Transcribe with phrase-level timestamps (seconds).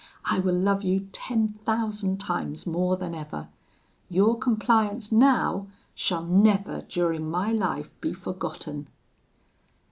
[0.25, 3.49] I will love you ten thousand times more than ever:
[4.09, 8.87] your compliance now shall never, during my life, be forgotten.'